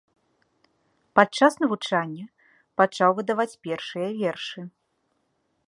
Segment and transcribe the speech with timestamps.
[1.19, 2.25] Падчас навучання
[2.81, 4.61] пачаў выдаваць першыя вершы.